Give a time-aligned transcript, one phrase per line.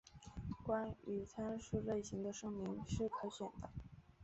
[0.65, 3.69] 关于参数类型的声明是可选的。